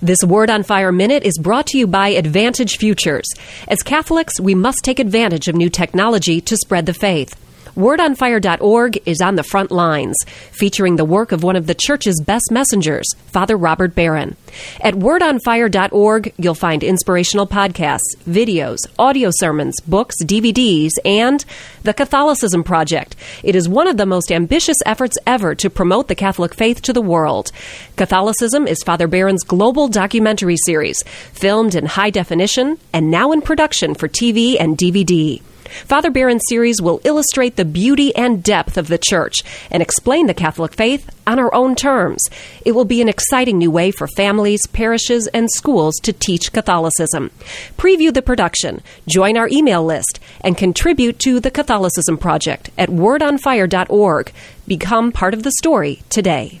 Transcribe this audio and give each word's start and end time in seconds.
This 0.00 0.22
Word 0.24 0.48
on 0.48 0.62
Fire 0.62 0.92
Minute 0.92 1.24
is 1.24 1.36
brought 1.38 1.66
to 1.68 1.78
you 1.78 1.88
by 1.88 2.10
Advantage 2.10 2.76
Futures. 2.76 3.26
As 3.66 3.82
Catholics, 3.82 4.38
we 4.38 4.54
must 4.54 4.84
take 4.84 5.00
advantage 5.00 5.48
of 5.48 5.56
new 5.56 5.68
technology 5.68 6.40
to 6.42 6.56
spread 6.56 6.86
the 6.86 6.94
faith. 6.94 7.34
WordOnFire.org 7.78 8.98
is 9.06 9.20
on 9.20 9.36
the 9.36 9.44
front 9.44 9.70
lines, 9.70 10.16
featuring 10.50 10.96
the 10.96 11.04
work 11.04 11.30
of 11.30 11.44
one 11.44 11.54
of 11.54 11.68
the 11.68 11.76
Church's 11.76 12.20
best 12.26 12.50
messengers, 12.50 13.06
Father 13.26 13.56
Robert 13.56 13.94
Barron. 13.94 14.34
At 14.80 14.94
WordOnFire.org, 14.94 16.34
you'll 16.38 16.56
find 16.56 16.82
inspirational 16.82 17.46
podcasts, 17.46 18.16
videos, 18.28 18.78
audio 18.98 19.30
sermons, 19.32 19.78
books, 19.86 20.16
DVDs, 20.24 20.90
and 21.04 21.44
the 21.84 21.94
Catholicism 21.94 22.64
Project. 22.64 23.14
It 23.44 23.54
is 23.54 23.68
one 23.68 23.86
of 23.86 23.96
the 23.96 24.06
most 24.06 24.32
ambitious 24.32 24.78
efforts 24.84 25.16
ever 25.24 25.54
to 25.54 25.70
promote 25.70 26.08
the 26.08 26.16
Catholic 26.16 26.54
faith 26.54 26.82
to 26.82 26.92
the 26.92 27.00
world. 27.00 27.52
Catholicism 27.94 28.66
is 28.66 28.82
Father 28.82 29.06
Barron's 29.06 29.44
global 29.44 29.86
documentary 29.86 30.56
series, 30.66 31.04
filmed 31.32 31.76
in 31.76 31.86
high 31.86 32.10
definition 32.10 32.78
and 32.92 33.08
now 33.08 33.30
in 33.30 33.40
production 33.40 33.94
for 33.94 34.08
TV 34.08 34.56
and 34.58 34.76
DVD. 34.76 35.40
Father 35.84 36.10
Barron's 36.10 36.42
series 36.48 36.80
will 36.80 37.00
illustrate 37.04 37.56
the 37.56 37.64
beauty 37.64 38.14
and 38.16 38.42
depth 38.42 38.76
of 38.76 38.88
the 38.88 38.98
Church 38.98 39.36
and 39.70 39.82
explain 39.82 40.26
the 40.26 40.34
Catholic 40.34 40.74
faith 40.74 41.10
on 41.26 41.38
our 41.38 41.54
own 41.54 41.74
terms. 41.74 42.22
It 42.64 42.72
will 42.72 42.84
be 42.84 43.02
an 43.02 43.08
exciting 43.08 43.58
new 43.58 43.70
way 43.70 43.90
for 43.90 44.06
families, 44.08 44.60
parishes, 44.72 45.26
and 45.28 45.50
schools 45.50 45.96
to 46.02 46.12
teach 46.12 46.52
Catholicism. 46.52 47.30
Preview 47.76 48.12
the 48.12 48.22
production, 48.22 48.82
join 49.08 49.36
our 49.36 49.48
email 49.48 49.84
list, 49.84 50.20
and 50.40 50.56
contribute 50.56 51.18
to 51.20 51.40
the 51.40 51.50
Catholicism 51.50 52.18
Project 52.18 52.70
at 52.78 52.88
wordonfire.org. 52.88 54.32
Become 54.66 55.12
part 55.12 55.34
of 55.34 55.42
the 55.42 55.52
story 55.52 56.02
today. 56.08 56.60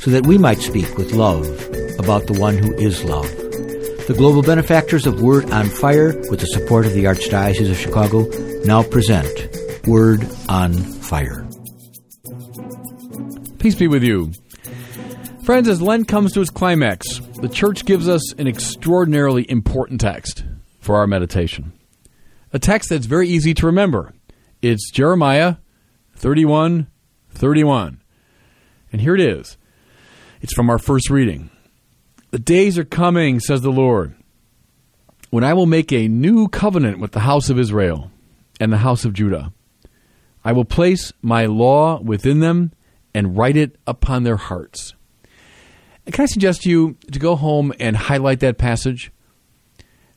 so 0.00 0.10
that 0.10 0.26
we 0.26 0.38
might 0.38 0.58
speak 0.58 0.96
with 0.96 1.12
love 1.12 1.44
about 1.98 2.26
the 2.26 2.36
one 2.38 2.56
who 2.56 2.72
is 2.74 3.04
love. 3.04 3.28
The 4.06 4.14
global 4.16 4.42
benefactors 4.42 5.06
of 5.06 5.20
Word 5.20 5.50
on 5.50 5.68
Fire, 5.68 6.16
with 6.30 6.40
the 6.40 6.46
support 6.46 6.86
of 6.86 6.94
the 6.94 7.04
Archdiocese 7.04 7.70
of 7.70 7.76
Chicago, 7.76 8.26
now 8.64 8.82
present 8.82 9.28
Word 9.86 10.26
on 10.48 10.72
Fire. 10.72 11.46
Peace 13.58 13.74
be 13.74 13.88
with 13.88 14.02
you. 14.02 14.32
Friends, 15.42 15.68
as 15.68 15.82
Lent 15.82 16.08
comes 16.08 16.32
to 16.32 16.40
its 16.40 16.50
climax, 16.50 17.18
the 17.40 17.48
Church 17.48 17.84
gives 17.84 18.08
us 18.08 18.32
an 18.34 18.46
extraordinarily 18.46 19.50
important 19.50 20.00
text 20.00 20.44
for 20.80 20.96
our 20.96 21.06
meditation. 21.06 21.72
A 22.52 22.58
text 22.58 22.90
that's 22.90 23.06
very 23.06 23.28
easy 23.28 23.52
to 23.54 23.66
remember. 23.66 24.14
It's 24.62 24.90
Jeremiah 24.90 25.56
31 26.16 26.86
31. 27.30 28.00
And 28.92 29.00
here 29.00 29.14
it 29.14 29.20
is. 29.20 29.56
It's 30.40 30.54
from 30.54 30.70
our 30.70 30.78
first 30.78 31.10
reading. 31.10 31.50
The 32.30 32.38
days 32.38 32.78
are 32.78 32.84
coming, 32.84 33.40
says 33.40 33.62
the 33.62 33.70
Lord, 33.70 34.14
when 35.30 35.44
I 35.44 35.54
will 35.54 35.66
make 35.66 35.92
a 35.92 36.08
new 36.08 36.48
covenant 36.48 36.98
with 36.98 37.12
the 37.12 37.20
house 37.20 37.50
of 37.50 37.58
Israel 37.58 38.10
and 38.60 38.72
the 38.72 38.78
house 38.78 39.04
of 39.04 39.12
Judah. 39.12 39.52
I 40.44 40.52
will 40.52 40.64
place 40.64 41.12
my 41.22 41.46
law 41.46 42.00
within 42.00 42.40
them 42.40 42.72
and 43.14 43.36
write 43.36 43.56
it 43.56 43.76
upon 43.86 44.22
their 44.22 44.36
hearts. 44.36 44.94
Can 46.06 46.22
I 46.22 46.26
suggest 46.26 46.62
to 46.62 46.70
you 46.70 46.96
to 47.12 47.18
go 47.18 47.36
home 47.36 47.72
and 47.80 47.96
highlight 47.96 48.40
that 48.40 48.56
passage, 48.56 49.10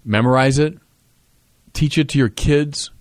memorize 0.05 0.57
it, 0.59 0.77
teach 1.73 1.97
it 1.97 2.07
to 2.09 2.17
your 2.17 2.29
kids, 2.29 2.91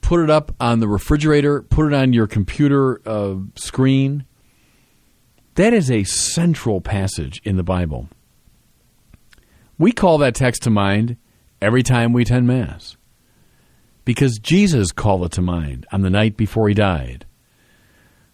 put 0.00 0.20
it 0.20 0.30
up 0.30 0.54
on 0.58 0.80
the 0.80 0.88
refrigerator, 0.88 1.62
put 1.62 1.86
it 1.86 1.94
on 1.94 2.12
your 2.12 2.26
computer 2.26 3.00
uh, 3.06 3.36
screen, 3.54 4.24
that 5.54 5.74
is 5.74 5.90
a 5.90 6.04
central 6.04 6.80
passage 6.80 7.40
in 7.44 7.56
the 7.56 7.62
Bible. 7.62 8.08
We 9.78 9.92
call 9.92 10.18
that 10.18 10.34
text 10.34 10.62
to 10.62 10.70
mind 10.70 11.16
every 11.60 11.82
time 11.82 12.12
we 12.12 12.22
attend 12.22 12.46
Mass 12.46 12.96
because 14.04 14.38
Jesus 14.38 14.92
called 14.92 15.24
it 15.24 15.32
to 15.32 15.42
mind 15.42 15.86
on 15.92 16.02
the 16.02 16.10
night 16.10 16.36
before 16.36 16.68
he 16.68 16.74
died 16.74 17.26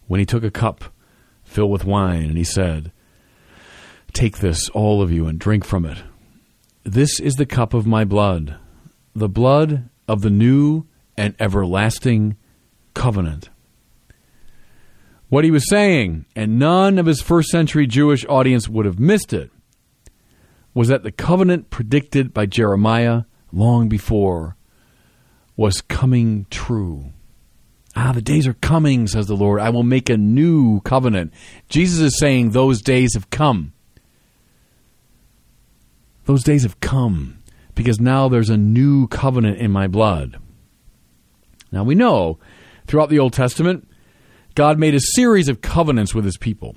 when 0.06 0.20
he 0.20 0.26
took 0.26 0.44
a 0.44 0.50
cup 0.50 0.84
filled 1.44 1.70
with 1.70 1.84
wine 1.84 2.24
and 2.24 2.38
he 2.38 2.44
said, 2.44 2.92
Take 4.12 4.38
this, 4.38 4.68
all 4.70 5.02
of 5.02 5.12
you, 5.12 5.26
and 5.26 5.38
drink 5.38 5.64
from 5.64 5.84
it. 5.84 5.98
This 6.84 7.20
is 7.20 7.34
the 7.34 7.46
cup 7.46 7.74
of 7.74 7.86
my 7.86 8.04
blood, 8.04 8.56
the 9.14 9.28
blood 9.28 9.88
of 10.06 10.22
the 10.22 10.30
new 10.30 10.86
and 11.16 11.34
everlasting 11.38 12.36
covenant 12.94 13.50
what 15.28 15.44
he 15.44 15.50
was 15.50 15.68
saying, 15.68 16.26
and 16.34 16.58
none 16.58 16.98
of 16.98 17.06
his 17.06 17.20
first 17.20 17.48
century 17.48 17.86
Jewish 17.86 18.24
audience 18.26 18.68
would 18.68 18.86
have 18.86 18.98
missed 18.98 19.32
it, 19.32 19.50
was 20.74 20.88
that 20.88 21.02
the 21.02 21.12
covenant 21.12 21.70
predicted 21.70 22.32
by 22.32 22.46
Jeremiah 22.46 23.22
long 23.52 23.88
before 23.88 24.56
was 25.56 25.80
coming 25.80 26.46
true. 26.50 27.12
Ah, 27.96 28.12
the 28.12 28.22
days 28.22 28.46
are 28.46 28.54
coming, 28.54 29.08
says 29.08 29.26
the 29.26 29.34
Lord. 29.34 29.60
I 29.60 29.70
will 29.70 29.82
make 29.82 30.08
a 30.08 30.16
new 30.16 30.80
covenant. 30.82 31.32
Jesus 31.68 31.98
is 31.98 32.18
saying 32.18 32.50
those 32.50 32.80
days 32.80 33.14
have 33.14 33.28
come. 33.30 33.72
Those 36.26 36.44
days 36.44 36.62
have 36.62 36.78
come 36.80 37.42
because 37.74 37.98
now 38.00 38.28
there's 38.28 38.50
a 38.50 38.56
new 38.56 39.08
covenant 39.08 39.58
in 39.58 39.72
my 39.72 39.88
blood. 39.88 40.38
Now 41.72 41.82
we 41.82 41.94
know 41.94 42.38
throughout 42.86 43.08
the 43.08 43.18
Old 43.18 43.32
Testament, 43.32 43.87
God 44.54 44.78
made 44.78 44.94
a 44.94 45.00
series 45.00 45.48
of 45.48 45.60
covenants 45.60 46.14
with 46.14 46.24
his 46.24 46.36
people. 46.36 46.76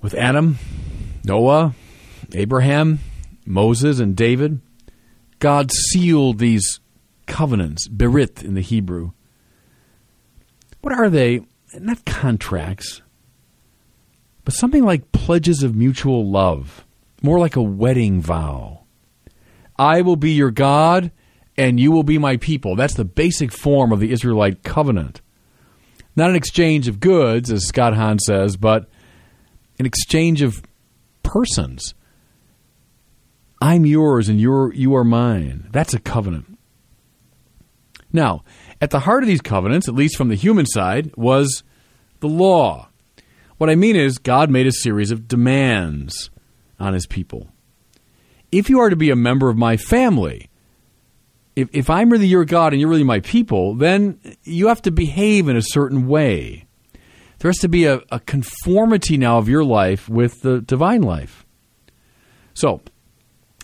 With 0.00 0.14
Adam, 0.14 0.58
Noah, 1.24 1.74
Abraham, 2.32 2.98
Moses, 3.46 4.00
and 4.00 4.16
David, 4.16 4.60
God 5.38 5.70
sealed 5.72 6.38
these 6.38 6.80
covenants, 7.26 7.88
berit 7.88 8.42
in 8.44 8.54
the 8.54 8.60
Hebrew. 8.60 9.12
What 10.80 10.94
are 10.98 11.08
they? 11.08 11.42
Not 11.78 12.04
contracts, 12.04 13.00
but 14.44 14.54
something 14.54 14.84
like 14.84 15.12
pledges 15.12 15.62
of 15.62 15.74
mutual 15.74 16.28
love, 16.28 16.84
more 17.22 17.38
like 17.38 17.56
a 17.56 17.62
wedding 17.62 18.20
vow. 18.20 18.84
I 19.78 20.02
will 20.02 20.16
be 20.16 20.32
your 20.32 20.50
God, 20.50 21.12
and 21.56 21.80
you 21.80 21.90
will 21.92 22.02
be 22.02 22.18
my 22.18 22.36
people. 22.36 22.76
That's 22.76 22.94
the 22.94 23.04
basic 23.04 23.52
form 23.52 23.92
of 23.92 24.00
the 24.00 24.12
Israelite 24.12 24.62
covenant. 24.62 25.22
Not 26.14 26.30
an 26.30 26.36
exchange 26.36 26.88
of 26.88 27.00
goods, 27.00 27.50
as 27.50 27.66
Scott 27.66 27.94
Hahn 27.94 28.18
says, 28.18 28.56
but 28.56 28.88
an 29.78 29.86
exchange 29.86 30.42
of 30.42 30.62
persons. 31.22 31.94
I'm 33.60 33.86
yours 33.86 34.28
and 34.28 34.40
you're 34.40 34.74
you 34.74 34.94
are 34.96 35.04
mine. 35.04 35.68
That's 35.70 35.94
a 35.94 36.00
covenant. 36.00 36.58
Now, 38.12 38.42
at 38.80 38.90
the 38.90 39.00
heart 39.00 39.22
of 39.22 39.28
these 39.28 39.40
covenants, 39.40 39.88
at 39.88 39.94
least 39.94 40.16
from 40.16 40.28
the 40.28 40.34
human 40.34 40.66
side, 40.66 41.12
was 41.16 41.62
the 42.20 42.28
law. 42.28 42.88
What 43.56 43.70
I 43.70 43.74
mean 43.74 43.96
is 43.96 44.18
God 44.18 44.50
made 44.50 44.66
a 44.66 44.72
series 44.72 45.10
of 45.10 45.28
demands 45.28 46.30
on 46.78 46.92
his 46.92 47.06
people. 47.06 47.48
If 48.50 48.68
you 48.68 48.80
are 48.80 48.90
to 48.90 48.96
be 48.96 49.10
a 49.10 49.16
member 49.16 49.48
of 49.48 49.56
my 49.56 49.76
family, 49.76 50.50
if, 51.54 51.68
if 51.72 51.90
I'm 51.90 52.10
really 52.10 52.26
your 52.26 52.44
God 52.44 52.72
and 52.72 52.80
you're 52.80 52.90
really 52.90 53.04
my 53.04 53.20
people, 53.20 53.74
then 53.74 54.18
you 54.42 54.68
have 54.68 54.82
to 54.82 54.90
behave 54.90 55.48
in 55.48 55.56
a 55.56 55.62
certain 55.62 56.06
way. 56.06 56.66
There 57.38 57.50
has 57.50 57.58
to 57.58 57.68
be 57.68 57.84
a, 57.84 58.00
a 58.10 58.20
conformity 58.20 59.18
now 59.18 59.38
of 59.38 59.48
your 59.48 59.64
life 59.64 60.08
with 60.08 60.42
the 60.42 60.60
divine 60.60 61.02
life. 61.02 61.44
So, 62.54 62.80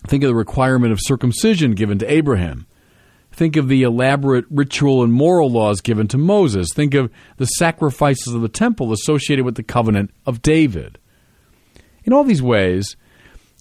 think 0.07 0.23
of 0.23 0.27
the 0.27 0.35
requirement 0.35 0.91
of 0.91 0.99
circumcision 1.01 1.71
given 1.71 1.97
to 1.99 2.11
Abraham. 2.11 2.67
Think 3.31 3.55
of 3.55 3.67
the 3.67 3.83
elaborate 3.83 4.45
ritual 4.49 5.03
and 5.03 5.13
moral 5.13 5.49
laws 5.49 5.81
given 5.81 6.07
to 6.09 6.17
Moses. 6.17 6.73
Think 6.73 6.93
of 6.93 7.11
the 7.37 7.45
sacrifices 7.45 8.33
of 8.33 8.41
the 8.41 8.49
temple 8.49 8.91
associated 8.91 9.45
with 9.45 9.55
the 9.55 9.63
covenant 9.63 10.11
of 10.25 10.41
David. 10.41 10.99
In 12.03 12.11
all 12.11 12.23
these 12.23 12.41
ways, 12.41 12.97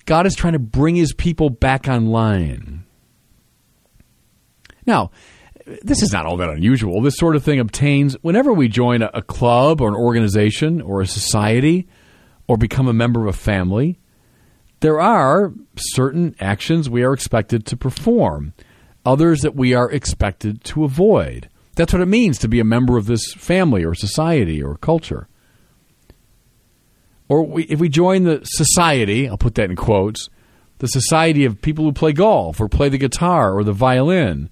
God 0.05 0.27
is 0.27 0.35
trying 0.35 0.55
to 0.55 0.59
bring 0.59 0.97
his 0.97 1.13
people 1.13 1.51
back 1.51 1.87
online. 1.87 2.85
Now, 4.89 5.11
this 5.83 6.03
is 6.03 6.13
not 6.13 6.25
all 6.25 6.39
that 6.39 6.49
unusual. 6.49 7.03
This 7.03 7.19
sort 7.19 7.37
of 7.37 7.45
thing 7.45 7.61
obtains 7.61 8.15
whenever 8.23 8.53
we 8.53 8.69
join 8.69 9.03
a, 9.03 9.23
club 9.23 9.83
or 9.83 9.89
an 9.89 9.95
organization 9.95 10.81
or 10.81 11.03
a 11.03 11.07
society 11.07 11.87
or 12.49 12.57
become 12.57 12.89
a 12.89 12.95
member 12.95 13.21
of 13.21 13.35
a 13.35 13.39
family. 13.39 14.01
There 14.81 14.99
are 14.99 15.53
certain 15.77 16.35
actions 16.41 16.89
we 16.89 17.03
are 17.03 17.13
expected 17.13 17.67
to 17.67 17.77
perform, 17.77 18.55
others 19.05 19.43
that 19.43 19.55
we 19.55 19.75
are 19.75 19.91
expected 19.91 20.65
to 20.65 20.85
avoid. 20.85 21.51
That's 21.75 21.93
what 21.93 22.01
it 22.03 22.07
means 22.07 22.39
to 22.39 22.49
be 22.49 22.59
a 22.59 22.65
member 22.65 22.97
of 22.97 23.07
this 23.07 23.35
family 23.35 23.85
or 23.85 23.95
society 23.95 24.63
or 24.63 24.77
culture. 24.77 25.29
Or 27.29 27.43
we, 27.43 27.65
if 27.65 27.79
we 27.79 27.91
join 27.91 28.23
the 28.23 28.41
society, 28.45 29.29
I'll 29.29 29.37
put 29.37 29.55
that 29.57 29.69
in 29.69 29.77
quotes, 29.77 30.31
the 30.79 30.87
society 30.87 31.45
of 31.45 31.61
people 31.61 31.85
who 31.85 31.93
play 31.93 32.13
golf 32.13 32.59
or 32.59 32.69
play 32.69 32.89
the 32.89 32.97
guitar 32.97 33.53
or 33.53 33.65
the 33.65 33.73
violin, 33.73 34.49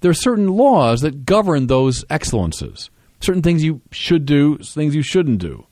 there 0.00 0.10
are 0.10 0.14
certain 0.14 0.48
laws 0.48 1.00
that 1.00 1.24
govern 1.24 1.66
those 1.66 2.04
excellences. 2.10 2.90
Certain 3.20 3.42
things 3.42 3.62
you 3.62 3.82
should 3.90 4.24
do, 4.24 4.58
things 4.58 4.94
you 4.94 5.02
shouldn't 5.02 5.38
do. 5.38 5.66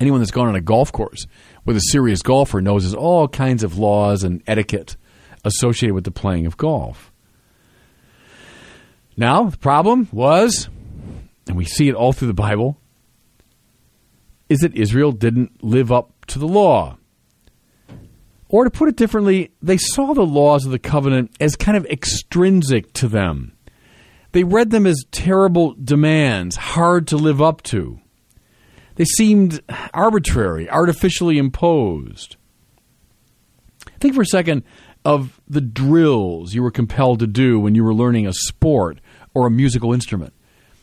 Anyone 0.00 0.20
that's 0.20 0.30
gone 0.30 0.48
on 0.48 0.56
a 0.56 0.60
golf 0.60 0.92
course 0.92 1.26
with 1.64 1.76
a 1.76 1.80
serious 1.80 2.22
golfer 2.22 2.60
knows 2.60 2.82
there's 2.82 2.94
all 2.94 3.28
kinds 3.28 3.62
of 3.62 3.78
laws 3.78 4.24
and 4.24 4.42
etiquette 4.46 4.96
associated 5.44 5.94
with 5.94 6.04
the 6.04 6.10
playing 6.10 6.46
of 6.46 6.56
golf. 6.56 7.12
Now, 9.16 9.44
the 9.44 9.58
problem 9.58 10.08
was, 10.12 10.68
and 11.46 11.56
we 11.56 11.64
see 11.64 11.88
it 11.88 11.94
all 11.94 12.12
through 12.12 12.28
the 12.28 12.34
Bible, 12.34 12.78
is 14.48 14.60
that 14.60 14.74
Israel 14.74 15.12
didn't 15.12 15.62
live 15.62 15.92
up 15.92 16.26
to 16.26 16.38
the 16.38 16.48
law. 16.48 16.98
Or 18.52 18.64
to 18.64 18.70
put 18.70 18.90
it 18.90 18.96
differently, 18.96 19.50
they 19.62 19.78
saw 19.78 20.12
the 20.12 20.26
laws 20.26 20.66
of 20.66 20.72
the 20.72 20.78
covenant 20.78 21.34
as 21.40 21.56
kind 21.56 21.76
of 21.76 21.86
extrinsic 21.86 22.92
to 22.92 23.08
them. 23.08 23.54
They 24.32 24.44
read 24.44 24.70
them 24.70 24.86
as 24.86 25.04
terrible 25.10 25.74
demands, 25.82 26.56
hard 26.56 27.08
to 27.08 27.16
live 27.16 27.40
up 27.40 27.62
to. 27.64 27.98
They 28.96 29.06
seemed 29.06 29.62
arbitrary, 29.94 30.68
artificially 30.68 31.38
imposed. 31.38 32.36
Think 34.00 34.14
for 34.14 34.22
a 34.22 34.26
second 34.26 34.64
of 35.02 35.40
the 35.48 35.62
drills 35.62 36.54
you 36.54 36.62
were 36.62 36.70
compelled 36.70 37.20
to 37.20 37.26
do 37.26 37.58
when 37.58 37.74
you 37.74 37.82
were 37.82 37.94
learning 37.94 38.26
a 38.26 38.34
sport 38.34 39.00
or 39.32 39.46
a 39.46 39.50
musical 39.50 39.94
instrument. 39.94 40.34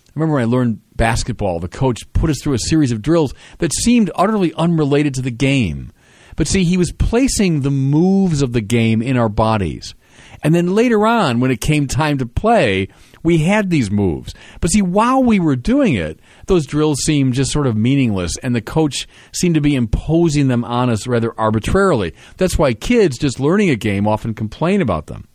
I 0.07 0.11
remember 0.15 0.35
when 0.35 0.43
I 0.43 0.47
learned 0.47 0.81
basketball, 0.95 1.59
the 1.59 1.67
coach 1.67 2.01
put 2.13 2.31
us 2.31 2.41
through 2.41 2.53
a 2.53 2.59
series 2.59 2.91
of 2.91 3.03
drills 3.03 3.35
that 3.59 3.73
seemed 3.73 4.09
utterly 4.15 4.53
unrelated 4.55 5.13
to 5.15 5.21
the 5.21 5.31
game. 5.31 5.91
But 6.39 6.47
see, 6.47 6.63
he 6.63 6.77
was 6.77 6.93
placing 6.93 7.63
the 7.63 7.69
moves 7.69 8.41
of 8.41 8.53
the 8.53 8.61
game 8.61 9.01
in 9.01 9.17
our 9.17 9.27
bodies. 9.27 9.93
And 10.41 10.55
then 10.55 10.73
later 10.73 11.05
on, 11.05 11.41
when 11.41 11.51
it 11.51 11.59
came 11.59 11.85
time 11.85 12.17
to 12.19 12.25
play, 12.25 12.87
we 13.23 13.39
had 13.39 13.69
these 13.69 13.91
moves. 13.91 14.33
But 14.61 14.71
see, 14.71 14.81
while 14.81 15.21
we 15.21 15.37
were 15.41 15.57
doing 15.57 15.95
it, 15.95 16.21
those 16.45 16.65
drills 16.65 16.99
seemed 17.03 17.33
just 17.33 17.51
sort 17.51 17.67
of 17.67 17.75
meaningless, 17.75 18.37
and 18.37 18.55
the 18.55 18.61
coach 18.61 19.05
seemed 19.33 19.55
to 19.55 19.61
be 19.61 19.75
imposing 19.75 20.47
them 20.47 20.63
on 20.63 20.89
us 20.89 21.07
rather 21.07 21.37
arbitrarily. 21.37 22.13
That's 22.37 22.57
why 22.57 22.73
kids 22.73 23.17
just 23.17 23.41
learning 23.41 23.69
a 23.69 23.75
game 23.75 24.07
often 24.07 24.33
complain 24.33 24.81
about 24.81 25.07
them. 25.07 25.27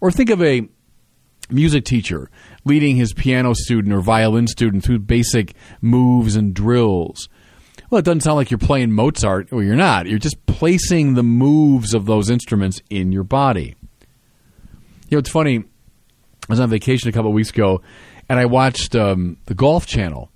Or 0.00 0.12
think 0.12 0.30
of 0.30 0.40
a 0.40 0.68
music 1.50 1.84
teacher 1.84 2.30
leading 2.64 2.94
his 2.94 3.12
piano 3.12 3.54
student 3.54 3.92
or 3.92 4.00
violin 4.00 4.46
student 4.46 4.84
through 4.84 5.00
basic 5.00 5.54
moves 5.80 6.36
and 6.36 6.54
drills. 6.54 7.28
Well, 7.90 7.98
it 7.98 8.04
doesn't 8.04 8.22
sound 8.22 8.36
like 8.36 8.50
you're 8.50 8.58
playing 8.58 8.92
Mozart. 8.92 9.52
Well, 9.52 9.62
you're 9.62 9.76
not. 9.76 10.06
You're 10.06 10.18
just 10.18 10.44
placing 10.46 11.14
the 11.14 11.22
moves 11.22 11.94
of 11.94 12.06
those 12.06 12.30
instruments 12.30 12.80
in 12.90 13.12
your 13.12 13.24
body. 13.24 13.76
You 15.08 15.16
know, 15.16 15.18
it's 15.18 15.30
funny. 15.30 15.58
I 15.58 15.64
was 16.48 16.60
on 16.60 16.70
vacation 16.70 17.08
a 17.08 17.12
couple 17.12 17.32
weeks 17.32 17.50
ago, 17.50 17.82
and 18.28 18.38
I 18.38 18.46
watched 18.46 18.94
um, 18.96 19.36
the 19.46 19.54
Golf 19.54 19.86
Channel, 19.86 20.30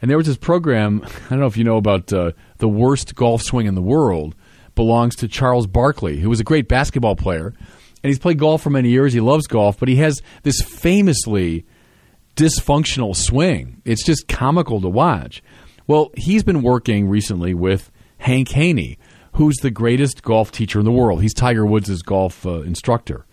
and 0.00 0.10
there 0.10 0.16
was 0.16 0.26
this 0.26 0.36
program. 0.36 1.02
I 1.26 1.28
don't 1.30 1.40
know 1.40 1.46
if 1.46 1.56
you 1.56 1.64
know 1.64 1.76
about 1.76 2.12
uh, 2.12 2.32
the 2.58 2.68
worst 2.68 3.14
golf 3.14 3.42
swing 3.42 3.66
in 3.66 3.74
the 3.74 3.82
world. 3.82 4.34
Belongs 4.74 5.14
to 5.16 5.28
Charles 5.28 5.68
Barkley, 5.68 6.18
who 6.18 6.28
was 6.28 6.40
a 6.40 6.44
great 6.44 6.66
basketball 6.66 7.14
player, 7.14 7.46
and 7.46 8.08
he's 8.10 8.18
played 8.18 8.40
golf 8.40 8.60
for 8.60 8.70
many 8.70 8.90
years. 8.90 9.12
He 9.12 9.20
loves 9.20 9.46
golf, 9.46 9.78
but 9.78 9.88
he 9.88 9.96
has 9.96 10.20
this 10.42 10.60
famously 10.60 11.64
dysfunctional 12.34 13.14
swing. 13.14 13.80
It's 13.84 14.04
just 14.04 14.26
comical 14.26 14.80
to 14.80 14.88
watch. 14.88 15.42
Well, 15.86 16.10
he's 16.16 16.42
been 16.42 16.62
working 16.62 17.08
recently 17.08 17.52
with 17.54 17.90
Hank 18.18 18.48
Haney, 18.50 18.98
who's 19.32 19.56
the 19.56 19.70
greatest 19.70 20.22
golf 20.22 20.50
teacher 20.50 20.78
in 20.78 20.84
the 20.84 20.92
world. 20.92 21.20
He's 21.20 21.34
Tiger 21.34 21.66
Woods' 21.66 22.02
golf 22.02 22.46
uh, 22.46 22.62
instructor. 22.62 23.26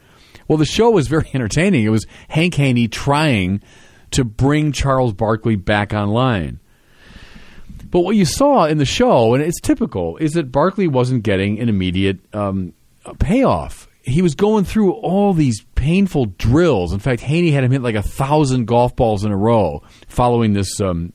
Well, 0.47 0.57
the 0.57 0.65
show 0.65 0.89
was 0.89 1.07
very 1.09 1.29
entertaining. 1.33 1.85
It 1.85 1.89
was 1.89 2.05
Hank 2.27 2.55
Haney 2.55 2.87
trying 2.87 3.61
to 4.11 4.25
bring 4.25 4.73
Charles 4.73 5.13
Barkley 5.13 5.55
back 5.55 5.93
online. 5.93 6.59
But 7.89 8.01
what 8.01 8.15
you 8.15 8.25
saw 8.25 8.65
in 8.65 8.77
the 8.77 8.85
show, 8.85 9.33
and 9.33 9.43
it's 9.43 9.59
typical, 9.59 10.17
is 10.17 10.33
that 10.33 10.51
Barkley 10.51 10.87
wasn't 10.87 11.23
getting 11.23 11.59
an 11.59 11.69
immediate 11.69 12.19
um, 12.33 12.73
payoff. 13.19 13.87
He 14.01 14.21
was 14.21 14.33
going 14.33 14.65
through 14.65 14.93
all 14.93 15.33
these 15.33 15.63
painful 15.75 16.27
drills. 16.37 16.93
In 16.93 16.99
fact, 16.99 17.21
Haney 17.21 17.51
had 17.51 17.63
him 17.63 17.71
hit 17.71 17.81
like 17.81 17.95
a 17.95 18.01
thousand 18.01 18.65
golf 18.65 18.95
balls 18.95 19.23
in 19.23 19.31
a 19.31 19.37
row 19.37 19.83
following 20.07 20.53
this 20.53 20.79
um, 20.81 21.13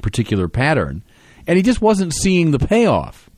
particular 0.00 0.48
pattern, 0.48 1.02
and 1.46 1.56
he 1.56 1.62
just 1.62 1.80
wasn't 1.80 2.14
seeing 2.14 2.50
the 2.50 2.58
payoff. 2.58 3.30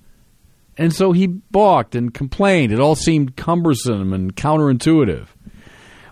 And 0.79 0.93
so 0.95 1.13
he 1.13 1.27
balked 1.27 1.95
and 1.95 2.15
complained. 2.15 2.73
It 2.73 2.81
all 2.81 2.95
seemed 2.95 3.37
cumbersome 3.37 4.13
and 4.13 4.35
counterintuitive. 4.35 5.29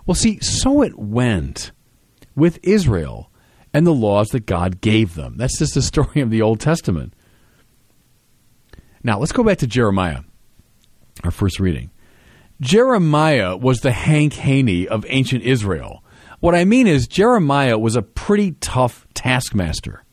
Well, 0.05 0.15
see, 0.15 0.39
so 0.39 0.83
it 0.83 0.97
went 0.97 1.71
with 2.35 2.59
Israel 2.63 3.31
and 3.73 3.87
the 3.87 3.93
laws 3.93 4.29
that 4.29 4.45
God 4.45 4.81
gave 4.81 5.15
them. 5.15 5.37
That's 5.37 5.57
just 5.57 5.73
the 5.73 5.81
story 5.81 6.21
of 6.21 6.29
the 6.29 6.41
Old 6.41 6.59
Testament. 6.59 7.13
Now, 9.03 9.19
let's 9.19 9.31
go 9.31 9.43
back 9.43 9.57
to 9.59 9.67
Jeremiah, 9.67 10.21
our 11.23 11.31
first 11.31 11.59
reading. 11.59 11.89
Jeremiah 12.59 13.57
was 13.57 13.79
the 13.79 13.91
Hank 13.91 14.33
Haney 14.33 14.87
of 14.87 15.05
ancient 15.09 15.43
Israel. 15.43 16.03
What 16.39 16.53
I 16.53 16.65
mean 16.65 16.85
is, 16.85 17.07
Jeremiah 17.07 17.79
was 17.79 17.95
a 17.95 18.03
pretty 18.03 18.51
tough 18.53 19.07
taskmaster, 19.15 20.03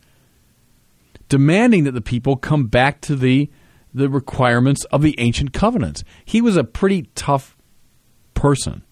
demanding 1.29 1.85
that 1.85 1.93
the 1.93 2.01
people 2.01 2.37
come 2.37 2.67
back 2.67 3.01
to 3.03 3.17
the, 3.17 3.51
the 3.93 4.09
requirements 4.09 4.85
of 4.87 5.03
the 5.03 5.15
ancient 5.19 5.53
covenants. 5.53 6.05
He 6.25 6.41
was 6.41 6.57
a 6.57 6.65
pretty 6.65 7.11
tough 7.15 7.57
person. 8.35 8.83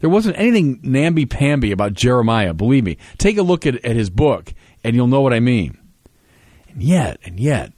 There 0.00 0.10
wasn't 0.10 0.38
anything 0.38 0.80
namby 0.82 1.26
pamby 1.26 1.72
about 1.72 1.94
Jeremiah, 1.94 2.52
believe 2.52 2.84
me. 2.84 2.98
Take 3.18 3.38
a 3.38 3.42
look 3.42 3.66
at, 3.66 3.84
at 3.84 3.96
his 3.96 4.10
book, 4.10 4.52
and 4.84 4.94
you'll 4.94 5.06
know 5.06 5.22
what 5.22 5.32
I 5.32 5.40
mean. 5.40 5.78
And 6.68 6.82
yet, 6.82 7.18
and 7.24 7.40
yet, 7.40 7.72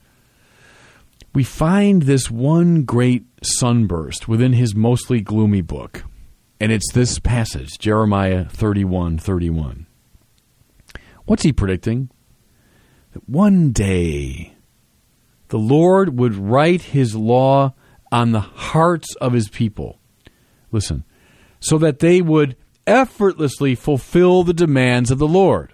we 1.34 1.44
find 1.44 2.02
this 2.02 2.30
one 2.30 2.82
great 2.82 3.24
sunburst 3.42 4.26
within 4.26 4.52
his 4.52 4.74
mostly 4.74 5.20
gloomy 5.20 5.60
book. 5.60 6.04
And 6.60 6.72
it's 6.72 6.92
this 6.92 7.20
passage, 7.20 7.78
Jeremiah 7.78 8.46
31 8.46 9.18
31. 9.18 9.86
What's 11.26 11.44
he 11.44 11.52
predicting? 11.52 12.10
That 13.18 13.28
one 13.28 13.72
day 13.72 14.54
the 15.48 15.58
Lord 15.58 16.16
would 16.20 16.36
write 16.36 16.82
his 16.82 17.16
law 17.16 17.74
on 18.12 18.30
the 18.30 18.40
hearts 18.40 19.16
of 19.16 19.32
his 19.32 19.48
people. 19.48 19.98
Listen, 20.70 21.04
so 21.58 21.78
that 21.78 21.98
they 21.98 22.22
would 22.22 22.56
effortlessly 22.86 23.74
fulfill 23.74 24.44
the 24.44 24.54
demands 24.54 25.10
of 25.10 25.18
the 25.18 25.26
Lord. 25.26 25.72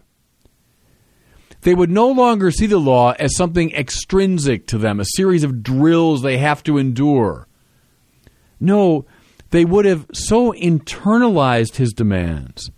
They 1.61 1.75
would 1.75 1.91
no 1.91 2.09
longer 2.09 2.51
see 2.51 2.67
the 2.67 2.79
law 2.79 3.13
as 3.19 3.37
something 3.37 3.73
extrinsic 3.73 4.67
to 4.69 4.79
them, 4.79 4.99
a 4.99 5.05
series 5.05 5.45
of 5.45 5.63
drills 5.63 6.23
they 6.23 6.39
have 6.39 6.63
to 6.63 6.79
endure. 6.79 7.47
No, 8.59 9.05
they 9.51 9.67
would 9.67 9.85
have 9.85 10.07
so 10.15 10.53
internalized 10.53 11.77
his 11.77 11.93
demands 11.93 12.71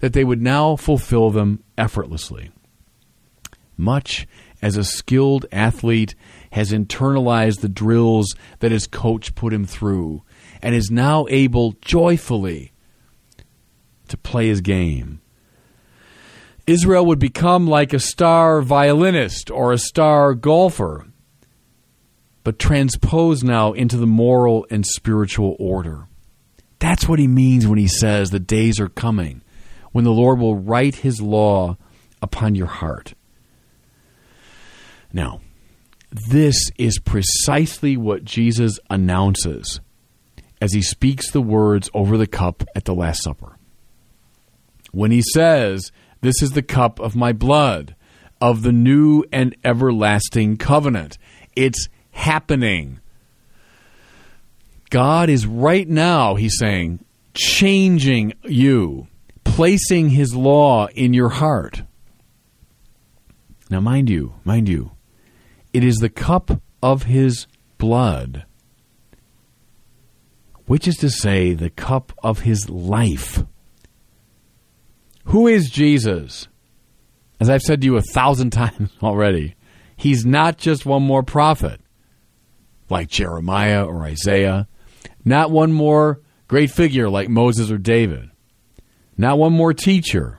that 0.00 0.12
they 0.12 0.24
would 0.24 0.42
now 0.42 0.74
fulfill 0.74 1.30
them 1.30 1.62
effortlessly. 1.76 2.50
Much 3.78 4.26
as 4.60 4.76
a 4.76 4.84
skilled 4.84 5.46
athlete 5.52 6.16
has 6.50 6.72
internalized 6.72 7.60
the 7.60 7.68
drills 7.68 8.34
that 8.58 8.72
his 8.72 8.88
coach 8.88 9.34
put 9.36 9.52
him 9.52 9.64
through 9.64 10.22
and 10.60 10.74
is 10.74 10.90
now 10.90 11.26
able 11.30 11.72
joyfully 11.80 12.72
to 14.08 14.16
play 14.16 14.48
his 14.48 14.60
game. 14.60 15.20
Israel 16.66 17.06
would 17.06 17.20
become 17.20 17.66
like 17.66 17.92
a 17.92 18.00
star 18.00 18.60
violinist 18.60 19.50
or 19.50 19.72
a 19.72 19.78
star 19.78 20.34
golfer, 20.34 21.06
but 22.42 22.58
transposed 22.58 23.44
now 23.44 23.72
into 23.72 23.96
the 23.96 24.06
moral 24.06 24.66
and 24.70 24.84
spiritual 24.84 25.56
order. 25.58 26.08
That's 26.80 27.08
what 27.08 27.18
he 27.18 27.28
means 27.28 27.66
when 27.66 27.78
he 27.78 27.88
says 27.88 28.30
the 28.30 28.40
days 28.40 28.80
are 28.80 28.88
coming 28.88 29.42
when 29.92 30.04
the 30.04 30.10
Lord 30.10 30.38
will 30.38 30.56
write 30.56 30.96
his 30.96 31.20
law 31.20 31.76
upon 32.20 32.54
your 32.54 32.66
heart. 32.66 33.14
Now, 35.12 35.40
this 36.10 36.70
is 36.78 36.98
precisely 36.98 37.96
what 37.96 38.24
Jesus 38.24 38.78
announces 38.90 39.80
as 40.60 40.72
he 40.72 40.82
speaks 40.82 41.30
the 41.30 41.40
words 41.40 41.90
over 41.94 42.16
the 42.16 42.26
cup 42.26 42.64
at 42.74 42.84
the 42.84 42.94
Last 42.94 43.22
Supper. 43.22 43.56
when 44.90 45.10
he 45.10 45.22
says, 45.34 45.92
This 46.22 46.42
is 46.42 46.52
the 46.52 46.62
cup 46.62 46.98
of 46.98 47.14
my 47.14 47.32
blood, 47.32 47.94
of 48.40 48.62
the 48.62 48.72
new 48.72 49.24
and 49.32 49.54
everlasting 49.64 50.56
covenant. 50.56 51.18
It's 51.54 51.88
happening. 52.12 53.00
God 54.90 55.28
is 55.28 55.46
right 55.46 55.86
now, 55.86 56.36
he's 56.36 56.56
saying, 56.58 57.04
changing 57.34 58.32
you, 58.44 59.06
placing 59.44 60.10
his 60.10 60.34
law 60.34 60.86
in 60.88 61.12
your 61.12 61.28
heart. 61.28 61.82
Now, 63.70 63.80
mind 63.80 64.08
you, 64.08 64.34
mind 64.44 64.68
you, 64.68 64.92
it 65.72 65.84
is 65.84 65.96
the 65.96 66.08
cup 66.08 66.60
of 66.82 67.04
his 67.04 67.46
blood, 67.78 68.44
which 70.66 70.86
is 70.86 70.96
to 70.96 71.10
say, 71.10 71.54
the 71.54 71.70
cup 71.70 72.12
of 72.22 72.40
his 72.40 72.68
life. 72.68 73.44
Who 75.26 75.46
is 75.46 75.70
Jesus? 75.70 76.48
As 77.40 77.50
I've 77.50 77.62
said 77.62 77.80
to 77.80 77.86
you 77.86 77.96
a 77.96 78.02
thousand 78.02 78.50
times 78.52 78.90
already, 79.02 79.54
he's 79.96 80.24
not 80.24 80.58
just 80.58 80.86
one 80.86 81.02
more 81.02 81.22
prophet 81.22 81.80
like 82.90 83.08
Jeremiah 83.08 83.84
or 83.84 84.04
Isaiah, 84.04 84.66
not 85.24 85.50
one 85.50 85.72
more 85.72 86.20
great 86.46 86.70
figure 86.70 87.10
like 87.10 87.28
Moses 87.28 87.70
or 87.70 87.78
David, 87.78 88.30
not 89.16 89.38
one 89.38 89.52
more 89.52 89.74
teacher. 89.74 90.38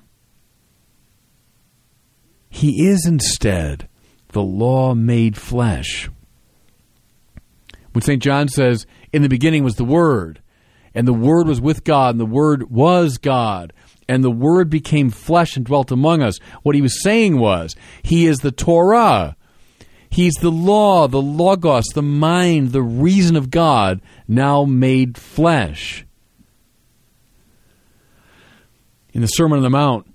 He 2.50 2.88
is 2.88 3.06
instead 3.06 3.89
the 4.30 4.42
law 4.42 4.94
made 4.94 5.38
flesh. 5.38 6.10
When 7.92 8.02
St. 8.02 8.22
John 8.22 8.48
says, 8.48 8.86
In 9.12 9.22
the 9.22 9.30
beginning 9.30 9.64
was 9.64 9.76
the 9.76 9.86
Word, 9.86 10.42
and 10.94 11.08
the 11.08 11.14
Word 11.14 11.48
was 11.48 11.60
with 11.60 11.84
God, 11.84 12.16
and 12.16 12.20
the 12.20 12.26
Word 12.26 12.72
was 12.72 13.18
God, 13.18 13.74
and 14.08 14.24
the 14.24 14.32
Word 14.32 14.70
became 14.70 15.10
flesh 15.10 15.56
and 15.56 15.66
dwelt 15.66 15.92
among 15.92 16.22
us. 16.22 16.38
What 16.64 16.76
he 16.76 16.82
was 16.82 17.02
saying 17.02 17.40
was, 17.40 17.76
He 18.04 18.26
is 18.26 18.40
the 18.40 18.52
Torah. 18.52 19.36
He's 20.12 20.34
the 20.36 20.52
law, 20.52 21.08
the 21.08 21.22
Logos, 21.22 21.86
the 21.94 22.02
mind, 22.02 22.72
the 22.72 22.82
reason 22.82 23.36
of 23.36 23.52
God, 23.52 24.02
now 24.28 24.66
made 24.66 25.18
flesh. 25.18 26.06
In 29.14 29.22
the 29.22 29.28
Sermon 29.28 29.58
on 29.58 29.64
the 29.64 29.70
Mount, 29.70 30.08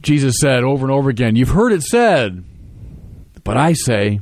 Jesus 0.00 0.36
said 0.40 0.62
over 0.62 0.84
and 0.84 0.92
over 0.92 1.08
again, 1.08 1.36
You've 1.36 1.50
heard 1.50 1.72
it 1.72 1.82
said, 1.82 2.44
but 3.50 3.56
I 3.56 3.72
say, 3.72 4.20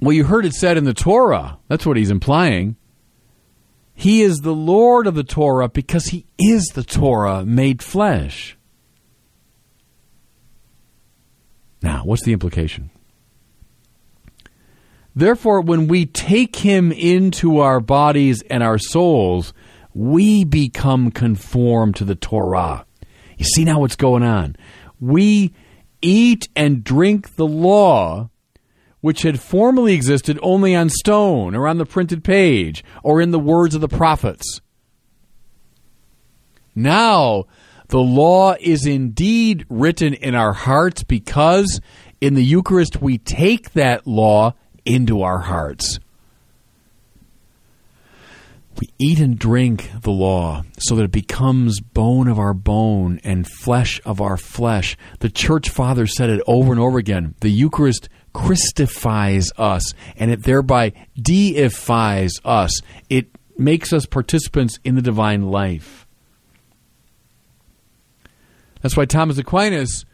well, 0.00 0.12
you 0.12 0.22
heard 0.22 0.46
it 0.46 0.52
said 0.52 0.76
in 0.76 0.84
the 0.84 0.94
Torah. 0.94 1.58
That's 1.66 1.84
what 1.84 1.96
he's 1.96 2.12
implying. 2.12 2.76
He 3.94 4.22
is 4.22 4.36
the 4.36 4.54
Lord 4.54 5.08
of 5.08 5.16
the 5.16 5.24
Torah 5.24 5.68
because 5.68 6.06
he 6.06 6.24
is 6.38 6.66
the 6.66 6.84
Torah 6.84 7.44
made 7.44 7.82
flesh. 7.82 8.56
Now, 11.82 12.02
what's 12.04 12.22
the 12.22 12.32
implication? 12.32 12.90
Therefore, 15.16 15.60
when 15.60 15.88
we 15.88 16.06
take 16.06 16.54
him 16.54 16.92
into 16.92 17.58
our 17.58 17.80
bodies 17.80 18.40
and 18.48 18.62
our 18.62 18.78
souls, 18.78 19.52
we 19.94 20.44
become 20.44 21.10
conformed 21.10 21.96
to 21.96 22.04
the 22.04 22.14
Torah. 22.14 22.86
You 23.36 23.46
see 23.46 23.64
now 23.64 23.80
what's 23.80 23.96
going 23.96 24.22
on? 24.22 24.54
We 25.00 25.52
eat 26.06 26.48
and 26.54 26.84
drink 26.84 27.34
the 27.34 27.46
law 27.46 28.30
which 29.00 29.22
had 29.22 29.40
formerly 29.40 29.94
existed 29.94 30.38
only 30.42 30.74
on 30.74 30.88
stone 30.88 31.54
or 31.54 31.68
on 31.68 31.78
the 31.78 31.86
printed 31.86 32.24
page 32.24 32.82
or 33.02 33.20
in 33.20 33.30
the 33.30 33.38
words 33.38 33.74
of 33.74 33.80
the 33.80 33.88
prophets. 33.88 34.60
Now, 36.74 37.44
the 37.88 38.00
law 38.00 38.54
is 38.60 38.86
indeed 38.86 39.64
written 39.68 40.14
in 40.14 40.34
our 40.34 40.52
hearts 40.52 41.04
because 41.04 41.80
in 42.20 42.34
the 42.34 42.44
Eucharist 42.44 43.00
we 43.00 43.18
take 43.18 43.72
that 43.72 44.06
law 44.06 44.54
into 44.84 45.22
our 45.22 45.38
hearts. 45.38 45.98
We 48.78 48.92
eat 48.98 49.20
and 49.20 49.38
drink 49.38 49.90
the 50.02 50.10
law 50.10 50.64
so 50.78 50.96
that 50.96 51.04
it 51.04 51.12
becomes 51.12 51.80
bone 51.80 52.28
of 52.28 52.38
our 52.38 52.52
bone 52.52 53.20
and 53.24 53.46
flesh 53.46 54.00
of 54.04 54.20
our 54.20 54.36
flesh. 54.36 54.96
The 55.20 55.30
church 55.30 55.70
father 55.70 56.06
said 56.06 56.28
it 56.28 56.42
over 56.46 56.72
and 56.72 56.80
over 56.80 56.98
again. 56.98 57.34
The 57.40 57.50
Eucharist 57.50 58.08
Christifies 58.34 59.50
us 59.56 59.94
and 60.16 60.30
it 60.30 60.42
thereby 60.42 60.92
deifies 61.18 62.32
us. 62.44 62.82
It 63.08 63.28
makes 63.56 63.94
us 63.94 64.04
participants 64.04 64.78
in 64.84 64.94
the 64.94 65.02
divine 65.02 65.42
life. 65.42 66.06
That's 68.82 68.96
why 68.96 69.06
Thomas 69.06 69.38
Aquinas 69.38 70.04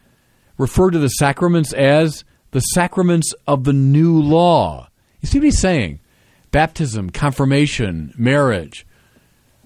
referred 0.56 0.92
to 0.92 1.00
the 1.00 1.08
sacraments 1.08 1.72
as 1.72 2.24
the 2.52 2.60
sacraments 2.60 3.34
of 3.46 3.64
the 3.64 3.72
new 3.72 4.20
law. 4.20 4.88
You 5.20 5.26
see 5.26 5.38
what 5.38 5.46
he's 5.46 5.58
saying? 5.58 5.98
Baptism, 6.52 7.10
confirmation, 7.10 8.14
marriage, 8.16 8.86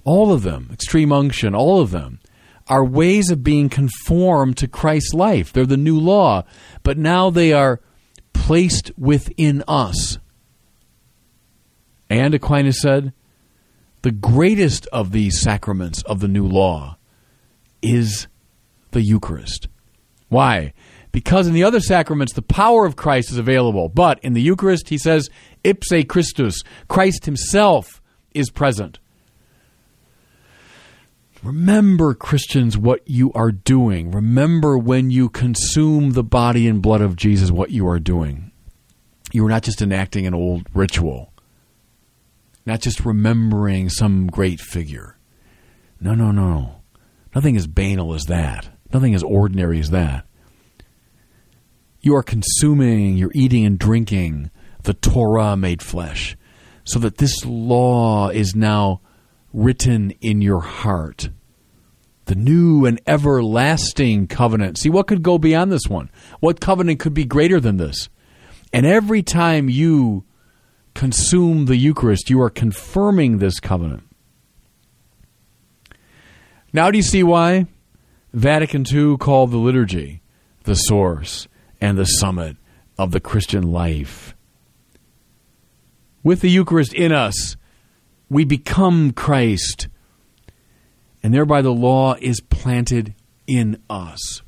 all 0.05 0.33
of 0.33 0.43
them, 0.43 0.71
extreme 0.73 1.13
unction, 1.13 1.55
all 1.55 1.81
of 1.81 1.91
them 1.91 2.21
are 2.69 2.85
ways 2.85 3.31
of 3.31 3.45
being 3.45 3.69
conformed 3.69 4.57
to 4.57 4.67
Christ's 4.67 5.13
life. 5.13 5.53
They're 5.53 5.67
the 5.67 5.77
new 5.77 5.99
law, 6.01 6.45
but 6.83 6.97
now 6.97 7.29
they 7.29 7.53
are 7.53 7.81
placed 8.33 8.91
within 8.97 9.63
us. 9.69 10.19
And 12.09 12.35
Aquinas 12.35 12.81
said, 12.81 13.13
the 14.03 14.13
greatest 14.13 14.87
of 14.93 15.11
these 15.11 15.41
sacraments 15.41 16.03
of 16.03 16.21
the 16.21 16.29
new 16.29 16.47
law 16.47 16.97
is 17.83 18.29
the 18.93 19.03
Eucharist. 19.03 19.67
Why? 20.29 20.73
Because 21.17 21.47
in 21.47 21.55
the 21.55 21.65
other 21.65 21.81
sacraments, 21.81 22.35
the 22.35 22.43
power 22.43 22.85
of 22.85 22.95
Christ 22.95 23.31
is 23.31 23.39
available. 23.39 23.89
But 23.89 24.19
in 24.23 24.35
the 24.35 24.43
Eucharist, 24.43 24.91
he 24.91 24.99
says, 24.99 25.31
ipse 25.65 26.05
Christus, 26.07 26.63
Christ 26.89 27.25
himself 27.25 28.03
is 28.35 28.51
present. 28.51 28.99
Remember, 31.43 32.13
Christians, 32.13 32.77
what 32.77 33.01
you 33.09 33.33
are 33.33 33.51
doing. 33.51 34.11
Remember 34.11 34.77
when 34.77 35.11
you 35.11 35.31
consume 35.31 36.11
the 36.11 36.23
body 36.23 36.69
and 36.69 36.83
blood 36.83 37.01
of 37.01 37.17
Jesus, 37.17 37.51
what 37.51 37.71
you 37.71 37.89
are 37.89 37.99
doing. 37.99 38.53
You 39.33 39.47
are 39.47 39.51
not 39.51 39.63
just 39.63 39.81
enacting 39.81 40.27
an 40.27 40.35
old 40.35 40.67
ritual, 40.75 41.33
not 42.67 42.83
just 42.83 43.07
remembering 43.07 43.89
some 43.89 44.27
great 44.27 44.61
figure. 44.61 45.17
No, 45.99 46.15
no, 46.15 46.31
no. 46.31 46.83
Nothing 47.35 47.57
as 47.57 47.67
banal 47.67 48.13
as 48.13 48.25
that. 48.25 48.69
Nothing 48.93 49.15
as 49.15 49.23
ordinary 49.23 49.81
as 49.81 49.89
that. 49.93 50.26
You 52.07 52.15
are 52.15 52.23
consuming, 52.23 53.17
you're 53.17 53.33
eating 53.35 53.67
and 53.67 53.77
drinking 53.77 54.53
the 54.85 54.95
Torah 54.95 55.57
made 55.57 55.83
flesh, 55.83 56.37
so 56.85 57.01
that 57.01 57.19
this 57.19 57.45
law 57.45 58.29
is 58.29 58.55
now 58.55 59.01
written 59.53 60.13
in 60.21 60.41
your 60.41 60.61
heart. 60.61 61.31
The 62.27 62.37
new 62.37 62.87
and 62.87 63.01
everlasting 63.09 64.29
covenant. 64.29 64.79
See, 64.79 64.89
what 64.89 65.09
could 65.09 65.25
go 65.25 65.37
beyond 65.37 65.73
this 65.73 65.89
one? 65.89 66.09
What 66.39 66.61
covenant 66.61 67.01
could 67.01 67.13
be 67.13 67.25
greater 67.25 67.59
than 67.59 67.77
this? 67.77 68.09
And 68.73 68.87
every 68.87 69.25
time 69.25 69.69
you 69.69 70.23
consume 70.95 71.65
the 71.65 71.77
Eucharist, 71.77 72.31
you 72.31 72.41
are 72.41 72.51
confirming 72.51 73.39
this 73.39 73.59
covenant. 73.59 74.05
Now, 76.73 76.93
do 76.93 76.99
you 76.99 77.03
see 77.03 77.25
why 77.25 77.67
Vatican 78.33 78.85
II 78.89 79.17
called 79.17 79.51
the 79.51 79.57
liturgy 79.57 80.23
the 80.63 80.75
source 80.75 81.49
and 81.81 81.99
the 81.99 82.05
summit 82.05 82.57
of 82.99 83.11
the 83.11 83.21
Christian 83.21 83.71
life? 83.71 84.35
With 86.23 86.41
the 86.41 86.51
Eucharist 86.51 86.93
in 86.93 87.13
us, 87.13 87.57
we 88.29 88.45
become 88.45 89.13
Christ, 89.13 89.89
and 91.23 91.33
thereby 91.33 91.63
the 91.63 91.73
law 91.73 92.15
is 92.21 92.41
planted 92.41 93.15
in 93.47 93.81
us. 93.89 94.43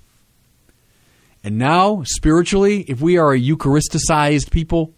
And 1.44 1.56
now, 1.56 2.02
spiritually, 2.04 2.80
if 2.88 3.00
we 3.00 3.16
are 3.16 3.32
a 3.32 3.40
Eucharisticized 3.40 4.50
people, 4.50 4.92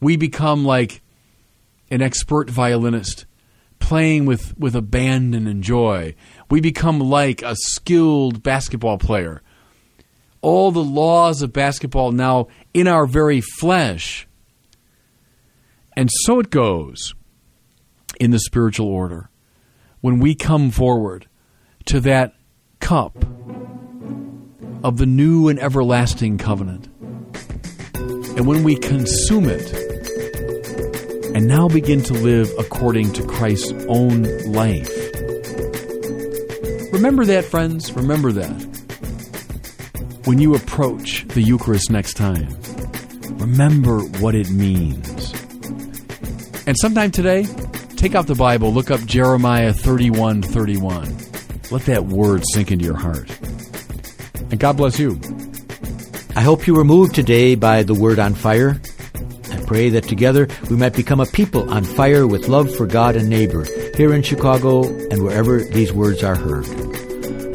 we 0.00 0.16
become 0.16 0.64
like 0.64 1.02
an 1.90 2.02
expert 2.02 2.50
violinist 2.50 3.26
playing 3.78 4.24
with, 4.24 4.56
with 4.58 4.76
abandon 4.76 5.46
and 5.46 5.62
joy. 5.62 6.14
We 6.50 6.60
become 6.60 7.00
like 7.00 7.42
a 7.42 7.54
skilled 7.56 8.42
basketball 8.42 8.98
player. 8.98 9.42
All 10.42 10.70
the 10.70 10.82
laws 10.82 11.42
of 11.42 11.52
basketball 11.52 12.12
now 12.12 12.48
in 12.72 12.86
our 12.86 13.06
very 13.06 13.40
flesh. 13.40 14.26
And 15.96 16.10
so 16.24 16.40
it 16.40 16.50
goes 16.50 17.14
in 18.18 18.30
the 18.30 18.38
spiritual 18.38 18.88
order. 18.88 19.28
When 20.00 20.18
we 20.18 20.34
come 20.34 20.70
forward 20.70 21.26
to 21.86 22.00
that 22.00 22.34
cup 22.80 23.16
of 24.82 24.96
the 24.96 25.06
new 25.06 25.48
and 25.48 25.58
everlasting 25.58 26.38
covenant, 26.38 26.88
and 27.94 28.46
when 28.46 28.62
we 28.62 28.76
consume 28.76 29.46
it 29.46 29.74
and 31.34 31.46
now 31.46 31.68
begin 31.68 32.02
to 32.04 32.14
live 32.14 32.50
according 32.58 33.12
to 33.12 33.26
Christ's 33.26 33.72
own 33.88 34.22
life, 34.52 34.90
Remember 36.92 37.24
that, 37.24 37.44
friends. 37.44 37.92
Remember 37.92 38.32
that. 38.32 38.69
When 40.30 40.38
you 40.38 40.54
approach 40.54 41.24
the 41.26 41.42
Eucharist 41.42 41.90
next 41.90 42.14
time, 42.14 42.56
remember 43.40 43.98
what 44.20 44.36
it 44.36 44.48
means. 44.48 45.32
And 46.68 46.76
sometime 46.78 47.10
today, 47.10 47.46
take 47.96 48.14
out 48.14 48.28
the 48.28 48.36
Bible, 48.36 48.72
look 48.72 48.92
up 48.92 49.00
Jeremiah 49.00 49.72
31 49.72 50.42
31. 50.42 51.16
Let 51.72 51.82
that 51.86 52.04
word 52.06 52.44
sink 52.52 52.70
into 52.70 52.84
your 52.84 52.96
heart. 52.96 53.28
And 54.52 54.60
God 54.60 54.76
bless 54.76 55.00
you. 55.00 55.20
I 56.36 56.42
hope 56.42 56.68
you 56.68 56.76
were 56.76 56.84
moved 56.84 57.16
today 57.16 57.56
by 57.56 57.82
the 57.82 57.94
word 57.94 58.20
on 58.20 58.34
fire. 58.34 58.80
I 59.50 59.60
pray 59.66 59.88
that 59.88 60.04
together 60.04 60.46
we 60.70 60.76
might 60.76 60.94
become 60.94 61.18
a 61.18 61.26
people 61.26 61.68
on 61.72 61.82
fire 61.82 62.24
with 62.24 62.46
love 62.46 62.72
for 62.72 62.86
God 62.86 63.16
and 63.16 63.28
neighbor 63.28 63.66
here 63.96 64.14
in 64.14 64.22
Chicago 64.22 64.84
and 64.84 65.24
wherever 65.24 65.58
these 65.58 65.92
words 65.92 66.22
are 66.22 66.36
heard. 66.36 66.68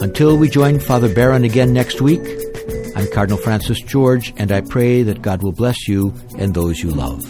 Until 0.02 0.38
we 0.38 0.50
join 0.50 0.82
Father 0.82 1.12
Barron 1.12 1.46
again 1.46 1.72
next 1.72 2.02
week, 2.02 2.45
I'm 2.96 3.12
Cardinal 3.12 3.38
Francis 3.38 3.82
George, 3.82 4.34
and 4.38 4.54
I 4.54 4.62
pray 4.62 5.04
that 5.04 5.22
God 5.22 5.44
will 5.44 5.52
bless 5.52 5.88
you 5.88 6.14
and 6.38 6.54
those 6.54 6.82
you 6.82 6.92
love. 6.92 7.22